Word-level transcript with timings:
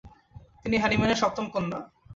তিনি 0.63 0.75
হ্যানিম্যানের 0.77 1.21
সপ্তম 1.21 1.45
কন্যা। 1.53 1.79